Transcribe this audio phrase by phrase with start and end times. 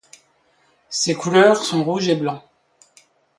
[0.89, 2.41] Ses couleurs sont rouge et blanc.